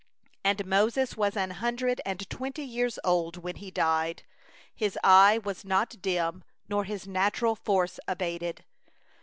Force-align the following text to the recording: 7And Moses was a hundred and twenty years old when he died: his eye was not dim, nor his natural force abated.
7And 0.43 0.65
Moses 0.65 1.15
was 1.15 1.35
a 1.35 1.53
hundred 1.53 2.01
and 2.07 2.27
twenty 2.27 2.63
years 2.63 2.97
old 3.03 3.37
when 3.37 3.57
he 3.57 3.69
died: 3.69 4.23
his 4.73 4.97
eye 5.03 5.37
was 5.37 5.63
not 5.63 6.01
dim, 6.01 6.43
nor 6.67 6.85
his 6.85 7.07
natural 7.07 7.55
force 7.55 7.99
abated. 8.07 8.65